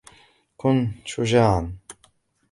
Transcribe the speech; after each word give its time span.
كان 0.57 0.95
شجاعاً. 1.05 1.77